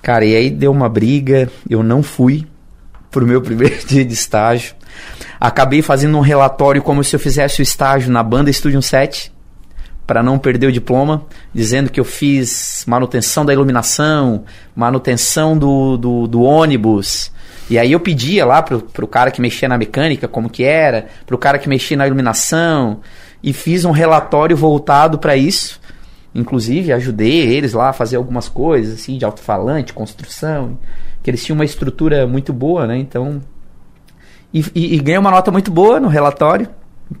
[0.00, 2.46] Cara, e aí deu uma briga, eu não fui
[3.10, 4.75] pro meu primeiro dia de estágio.
[5.40, 9.32] Acabei fazendo um relatório como se eu fizesse o estágio na banda Studio 7
[10.06, 16.26] para não perder o diploma, dizendo que eu fiz manutenção da iluminação, manutenção do, do,
[16.28, 17.32] do ônibus.
[17.68, 21.06] E aí eu pedia lá pro, pro cara que mexia na mecânica como que era,
[21.26, 23.00] pro cara que mexia na iluminação,
[23.42, 25.80] e fiz um relatório voltado para isso.
[26.32, 30.78] Inclusive ajudei eles lá a fazer algumas coisas assim de alto-falante, construção,
[31.22, 32.96] que eles tinham uma estrutura muito boa, né?
[32.96, 33.40] Então
[34.52, 36.68] e, e, e ganhei uma nota muito boa no relatório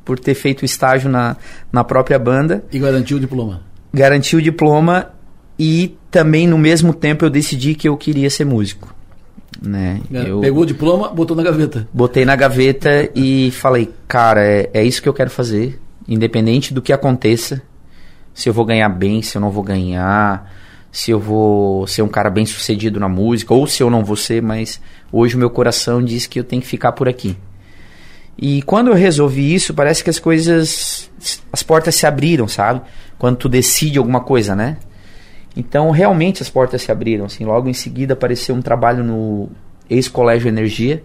[0.04, 1.36] por ter feito o estágio na,
[1.72, 2.64] na própria banda.
[2.72, 3.62] E garantiu o diploma?
[3.92, 5.10] Garantiu o diploma
[5.58, 8.94] e também no mesmo tempo eu decidi que eu queria ser músico.
[9.62, 10.00] Né?
[10.10, 11.88] Eu Pegou o diploma, botou na gaveta.
[11.92, 16.82] Botei na gaveta e falei, cara, é, é isso que eu quero fazer, independente do
[16.82, 17.62] que aconteça.
[18.34, 20.52] Se eu vou ganhar bem, se eu não vou ganhar,
[20.96, 24.16] se eu vou ser um cara bem sucedido na música, ou se eu não vou
[24.16, 24.80] ser, mas
[25.12, 27.36] hoje o meu coração diz que eu tenho que ficar por aqui.
[28.38, 31.10] E quando eu resolvi isso, parece que as coisas.
[31.52, 32.80] As portas se abriram, sabe?
[33.18, 34.78] Quando tu decide alguma coisa, né?
[35.54, 37.26] Então, realmente as portas se abriram.
[37.26, 39.50] Assim, logo em seguida apareceu um trabalho no
[39.90, 41.04] ex-colégio Energia,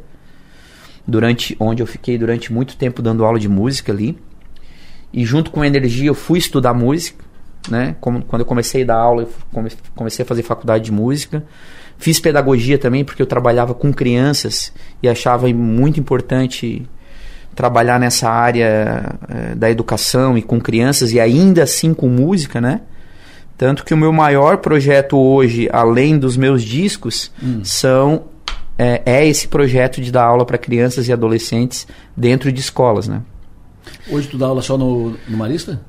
[1.05, 4.17] durante onde eu fiquei durante muito tempo dando aula de música ali.
[5.11, 7.25] E junto com a Energia eu fui estudar música,
[7.69, 7.95] né?
[7.99, 9.29] Como, quando eu comecei a dar aula, eu
[9.95, 11.43] comecei a fazer faculdade de música.
[11.97, 16.87] Fiz pedagogia também, porque eu trabalhava com crianças e achava muito importante
[17.53, 22.81] trabalhar nessa área é, da educação e com crianças e ainda assim com música, né?
[23.57, 27.61] Tanto que o meu maior projeto hoje, além dos meus discos, hum.
[27.63, 28.23] são
[28.77, 31.85] é, é, esse projeto de dar aula para crianças e adolescentes
[32.17, 33.21] dentro de escolas, né?
[34.09, 35.79] Hoje tu dá aula só no, no Marista?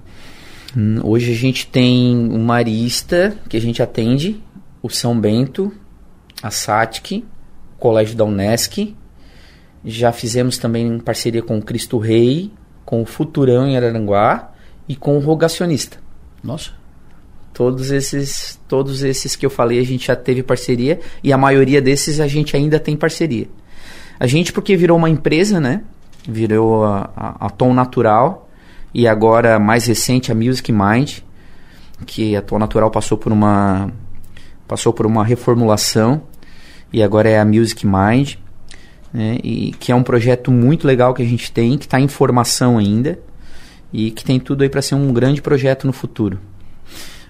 [1.05, 4.43] Hoje a gente tem um Marista que a gente atende,
[4.83, 5.71] o São Bento,
[6.43, 7.25] a SATIC,
[7.77, 8.97] o Colégio da Unesc,
[9.85, 12.51] já fizemos também parceria com o Cristo Rei,
[12.87, 14.53] com o Futurão em Araranguá
[14.89, 15.99] e com o Rogacionista.
[16.43, 16.71] Nossa.
[17.53, 21.83] Todos esses, todos esses que eu falei a gente já teve parceria e a maioria
[21.83, 23.47] desses a gente ainda tem parceria.
[24.19, 25.83] A gente porque virou uma empresa, né?
[26.27, 28.49] Virou a, a, a Tom Natural
[28.95, 31.19] e agora mais recente a Music Mind,
[32.07, 33.91] que a Tom Natural passou por uma
[34.67, 36.23] passou por uma reformulação
[36.93, 38.37] e agora é a Music Mind
[39.13, 39.39] né?
[39.43, 42.79] E que é um projeto muito legal que a gente tem, que está em formação
[42.79, 43.19] ainda
[43.93, 46.39] e que tem tudo aí para ser um grande projeto no futuro.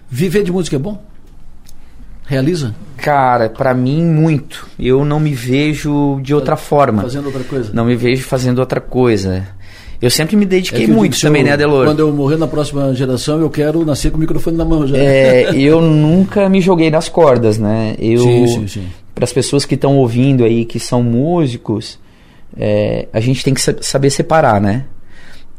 [0.08, 1.02] Viver de música é bom?
[2.24, 2.74] Realiza?
[2.96, 4.68] Cara, para mim muito.
[4.78, 7.02] Eu não me vejo de outra forma.
[7.02, 7.72] Fazendo outra coisa?
[7.72, 9.48] Não me vejo fazendo outra coisa.
[10.02, 11.86] Eu sempre me dediquei é muito também, eu, né, Adelor?
[11.86, 14.98] Quando eu morrer na próxima geração, eu quero nascer com o microfone na mão já.
[14.98, 17.94] É, eu nunca me joguei nas cordas, né?
[18.00, 21.98] Eu, sim, sim, sim para as pessoas que estão ouvindo aí, que são músicos,
[22.56, 24.84] é, a gente tem que saber separar, né?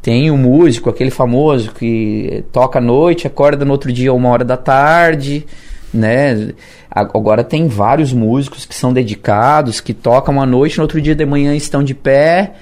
[0.01, 4.43] Tem o músico, aquele famoso que toca à noite, acorda no outro dia uma hora
[4.43, 5.45] da tarde,
[5.93, 6.53] né?
[6.91, 11.25] Agora tem vários músicos que são dedicados, que tocam à noite, no outro dia de
[11.25, 12.55] manhã estão de pé,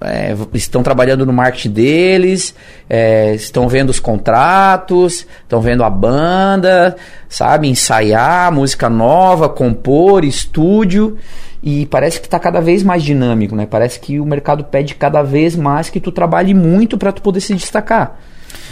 [0.00, 2.54] é, estão trabalhando no marketing deles,
[2.88, 6.96] é, estão vendo os contratos, estão vendo a banda,
[7.28, 11.16] sabe, ensaiar música nova, compor, estúdio
[11.62, 13.66] e parece que está cada vez mais dinâmico, né?
[13.66, 17.40] Parece que o mercado pede cada vez mais que tu trabalhe muito para tu poder
[17.40, 18.20] se destacar.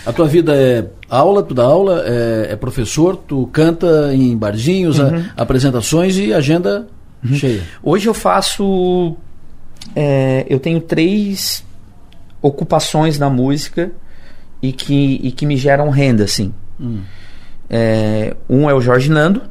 [0.06, 4.98] A tua vida é aula, tu dá aula, é, é professor, tu canta em barzinhos,
[4.98, 5.24] uhum.
[5.36, 6.86] a, apresentações e agenda
[7.24, 7.34] uhum.
[7.34, 7.62] cheia.
[7.82, 9.16] Hoje eu faço
[9.94, 11.64] é, eu tenho três
[12.42, 13.90] ocupações na música
[14.60, 16.52] e que, e que me geram renda, assim.
[16.80, 17.00] Hum.
[17.68, 19.42] É, um é o Jorge Nando,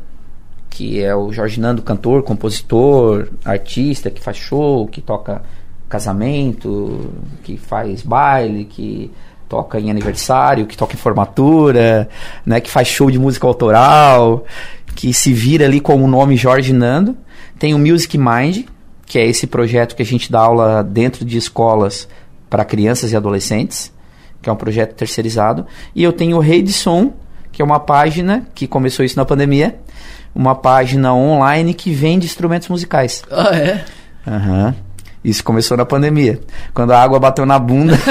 [0.70, 5.42] que é o Jorge Nando, cantor, compositor, artista, que faz show, que toca
[5.88, 7.12] casamento,
[7.44, 9.12] que faz baile, que
[9.48, 12.10] toca em aniversário, que toca em formatura,
[12.44, 14.46] né, que faz show de música autoral,
[14.96, 17.16] que se vira ali com o nome Jorge Nando.
[17.60, 18.66] Tem o Music Mind,
[19.14, 22.08] que é esse projeto que a gente dá aula dentro de escolas
[22.50, 23.94] para crianças e adolescentes,
[24.42, 25.68] que é um projeto terceirizado.
[25.94, 27.14] E eu tenho o Rei de Som,
[27.52, 29.76] que é uma página que começou isso na pandemia,
[30.34, 33.22] uma página online que vende instrumentos musicais.
[33.30, 33.86] Ah, é?
[34.28, 34.66] Aham.
[34.66, 34.74] Uhum.
[35.24, 36.40] Isso começou na pandemia.
[36.74, 37.94] Quando a água bateu na bunda.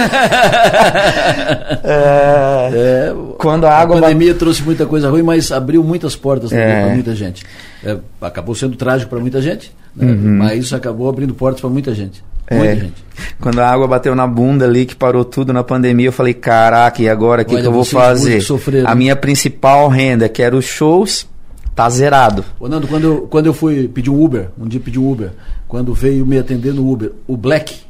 [1.83, 3.99] é, é, quando a água.
[3.99, 4.39] A pandemia bate...
[4.39, 6.85] trouxe muita coisa ruim, mas abriu muitas portas é.
[6.85, 7.45] para muita gente.
[7.85, 10.13] É, acabou sendo trágico para muita gente, Né?
[10.13, 10.37] Uhum.
[10.39, 12.23] Mas isso acabou abrindo portas para muita gente.
[12.47, 12.57] É.
[12.57, 13.05] Muita gente.
[13.41, 17.03] Quando a água bateu na bunda ali, que parou tudo na pandemia, eu falei, caraca,
[17.03, 18.41] e agora o que, que eu vou fazer?
[18.41, 21.27] Sofrer, a minha principal renda, que era os shows,
[21.75, 22.45] tá zerado.
[22.59, 25.33] Ô Nando, quando eu, quando eu fui pedir um Uber, um dia pedi um Uber,
[25.69, 27.81] quando veio me atender no Uber, o Black,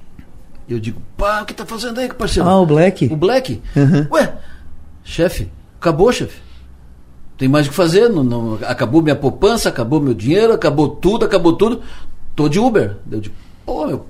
[0.69, 2.49] eu digo, pá, o que tá fazendo aí, parceiro?
[2.49, 3.07] Ah, o Black.
[3.13, 3.61] O Black?
[3.77, 4.07] Uhum.
[4.11, 4.33] Ué,
[5.05, 5.49] chefe,
[5.81, 6.39] acabou, chefe.
[7.43, 11.25] Tem mais o que fazer, não, não, acabou minha poupança, acabou meu dinheiro, acabou tudo,
[11.25, 11.81] acabou tudo.
[12.37, 12.99] Tô de Uber.
[13.11, 13.35] Eu digo,
[13.67, 14.07] pô, meu,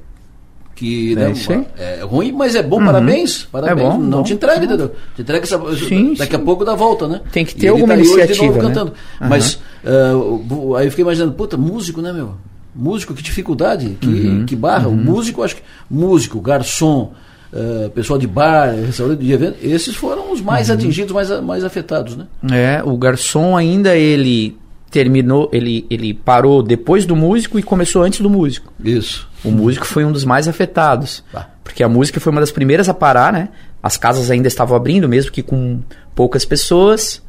[0.74, 1.32] que né,
[1.78, 2.84] é, é, ruim, mas é bom, uhum.
[2.84, 3.48] parabéns.
[3.50, 3.88] Parabéns.
[3.88, 4.22] É bom, não bom.
[4.22, 4.94] te entrega, entendeu?
[5.16, 6.42] Te entrega essa, sim, daqui sim.
[6.42, 7.22] a pouco dá volta, né?
[7.32, 8.52] Tem que ter alguma tá iniciativa.
[8.52, 8.60] Né?
[8.60, 8.92] cantando.
[9.18, 9.28] Uhum.
[9.30, 12.34] Mas uh, aí eu fiquei imaginando, puta, músico, né, meu?
[12.76, 14.44] Músico, que dificuldade, que, uhum.
[14.44, 14.88] que barra.
[14.88, 14.96] O uhum.
[14.98, 15.62] músico, acho que.
[15.90, 17.14] Músico, garçom,
[17.52, 20.74] uh, pessoal de bar, restaurante de evento, esses foram os mais uhum.
[20.74, 22.26] atingidos, mais, mais afetados, né?
[22.50, 24.56] É, o garçom ainda ele
[24.90, 28.72] terminou, ele, ele parou depois do músico e começou antes do músico.
[28.82, 29.28] Isso.
[29.42, 31.24] O músico foi um dos mais afetados.
[31.34, 31.46] Ah.
[31.64, 33.48] Porque a música foi uma das primeiras a parar, né?
[33.82, 35.80] As casas ainda estavam abrindo, mesmo que com
[36.14, 37.22] poucas pessoas.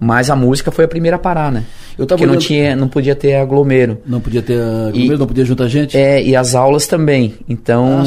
[0.00, 1.64] Mas a música foi a primeira a parar, né?
[1.96, 2.34] Eu tava Porque olhando...
[2.34, 3.98] não, tinha, não podia ter aglomero.
[4.06, 5.96] Não podia ter aglomero, e, não podia juntar gente?
[5.96, 7.34] É, e as aulas também.
[7.48, 8.04] Então, ah,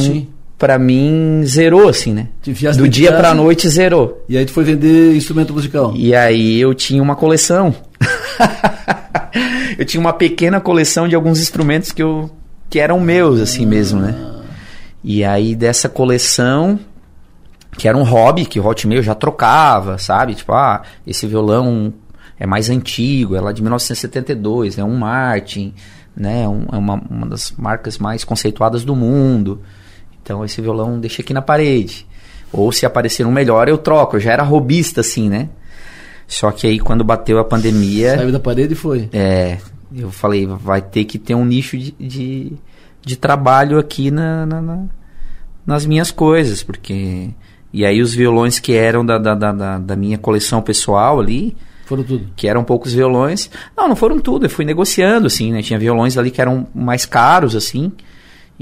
[0.62, 2.28] para mim, zerou, assim, né?
[2.78, 4.24] Do dia pra noite, zerou.
[4.30, 5.92] E aí tu foi vender instrumento musical?
[5.96, 7.74] E aí eu tinha uma coleção.
[9.76, 12.30] eu tinha uma pequena coleção de alguns instrumentos que eu
[12.70, 14.14] que eram meus, assim mesmo, né?
[15.04, 16.80] E aí dessa coleção,
[17.76, 20.36] que era um hobby, que o Hotmail já trocava, sabe?
[20.36, 21.92] Tipo, ah, esse violão
[22.40, 25.74] é mais antigo, é lá de 1972, é um Martin,
[26.16, 26.48] né?
[26.48, 29.60] Um, é uma, uma das marcas mais conceituadas do mundo.
[30.22, 32.06] Então esse violão deixa aqui na parede.
[32.52, 34.18] Ou se aparecer um melhor, eu troco.
[34.18, 35.50] Eu já era robista, assim, né?
[36.28, 38.16] Só que aí quando bateu a pandemia.
[38.16, 39.10] Saiu da parede e foi.
[39.14, 39.58] É.
[39.94, 42.54] Eu falei, vai ter que ter um nicho de, de,
[43.02, 44.86] de trabalho aqui na, na, na,
[45.66, 47.30] nas minhas coisas, porque.
[47.74, 51.56] E aí os violões que eram da, da, da, da minha coleção pessoal ali.
[51.86, 52.30] Foram tudo.
[52.36, 53.50] Que eram poucos violões.
[53.76, 54.46] Não, não foram tudo.
[54.46, 55.62] Eu fui negociando, assim, né?
[55.62, 57.92] Tinha violões ali que eram mais caros, assim.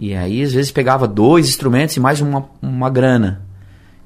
[0.01, 3.41] E aí, às vezes, pegava dois instrumentos e mais uma, uma grana.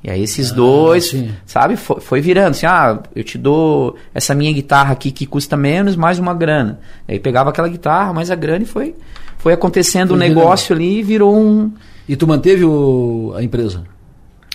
[0.04, 1.32] E aí esses ah, dois, sim.
[1.46, 5.56] sabe, foi, foi, virando assim, ah, eu te dou essa minha guitarra aqui que custa
[5.56, 6.80] menos, mais uma grana.
[7.08, 8.96] Aí pegava aquela guitarra, mais a grana e foi,
[9.38, 11.72] foi acontecendo o um negócio ali e virou um...
[12.10, 13.84] E tu manteve o, a empresa?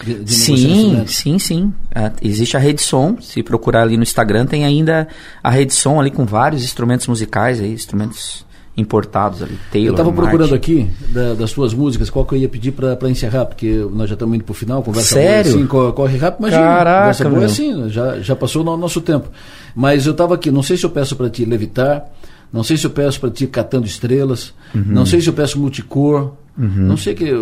[0.04, 1.72] De, de sim, sim, sim.
[1.94, 5.08] É, existe a Rede Som, se procurar ali no Instagram, tem ainda
[5.42, 8.44] a Rede Som ali com vários instrumentos musicais aí, instrumentos
[8.78, 9.58] importados ali.
[9.72, 13.10] Taylor, eu estava procurando aqui da, das suas músicas qual que eu ia pedir para
[13.10, 15.66] encerrar, porque nós já estamos indo para o final, conversa Sério?
[15.66, 19.28] boa assim, corre rápido, mas Caraca, conversa boa assim, já, já passou o nosso tempo.
[19.74, 22.04] Mas eu estava aqui, não sei se eu peço para ti levitar,
[22.52, 24.84] não sei se eu peço para ti catando estrelas, uhum.
[24.86, 26.68] não sei se eu peço multicor, uhum.
[26.68, 27.32] não sei que,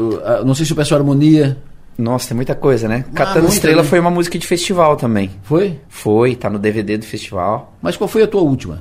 [0.45, 1.59] não sei se eu peço harmonia.
[1.99, 3.07] Nossa, tem muita coisa, né?
[3.09, 5.31] Ah, Catando Estrela foi uma música de festival também.
[5.43, 5.81] Foi?
[5.89, 7.75] Foi, tá no DVD do festival.
[7.81, 8.81] Mas qual foi a tua última?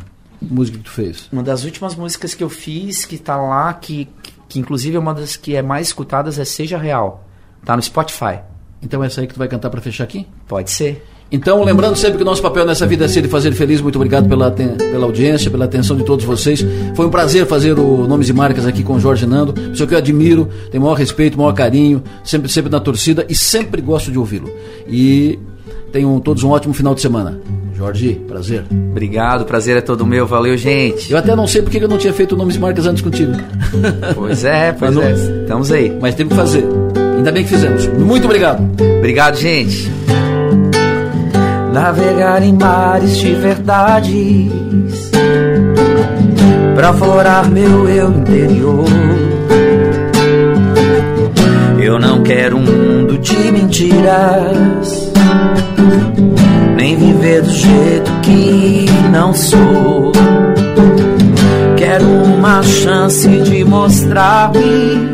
[0.49, 1.27] Música que tu fez?
[1.31, 4.07] Uma das últimas músicas que eu fiz, que tá lá, que,
[4.47, 7.23] que inclusive é uma das que é mais escutadas, é Seja Real.
[7.63, 8.39] Tá no Spotify.
[8.81, 10.27] Então é essa aí que tu vai cantar para fechar aqui?
[10.47, 11.03] Pode ser.
[11.31, 13.81] Então, lembrando sempre que o nosso papel nessa vida é ser e fazer feliz.
[13.81, 16.63] Muito obrigado pela, pela audiência, pela atenção de todos vocês.
[16.95, 19.51] Foi um prazer fazer o Nomes e Marcas aqui com o Jorge Nando.
[19.53, 23.81] Pessoa que eu admiro, tenho maior respeito, maior carinho, sempre, sempre na torcida e sempre
[23.81, 24.49] gosto de ouvi-lo.
[24.87, 25.39] E
[25.95, 27.39] tenham todos um ótimo final de semana.
[27.73, 28.65] Jorge, prazer.
[28.91, 30.27] Obrigado, prazer é todo meu.
[30.27, 31.09] Valeu, gente.
[31.09, 33.31] Eu até não sei porque eu não tinha feito nomes e marcas antes contigo.
[34.13, 35.11] Pois é, pois é.
[35.41, 35.97] Estamos aí.
[36.01, 36.65] Mas temos que fazer.
[37.15, 37.87] Ainda bem que fizemos.
[37.87, 38.61] Muito obrigado.
[38.97, 39.89] Obrigado, gente.
[41.73, 44.49] Navegar em mares de verdades
[46.73, 48.85] Pra florar meu eu interior
[51.81, 55.04] Eu não quero um mundo de mentiras
[56.75, 60.11] nem viver do jeito que não sou.
[61.77, 65.09] Quero uma chance de mostrar-me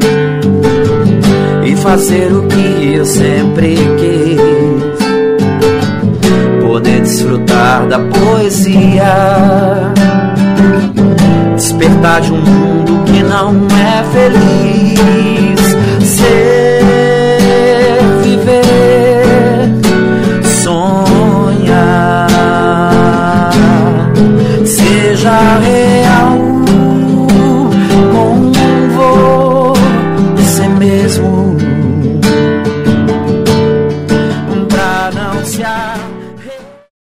[1.64, 5.02] e fazer o que eu sempre quis.
[6.66, 9.14] Poder desfrutar da poesia,
[11.56, 15.51] despertar de um mundo que não é feliz.